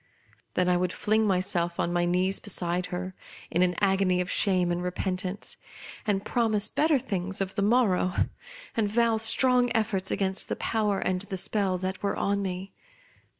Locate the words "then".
0.55-0.67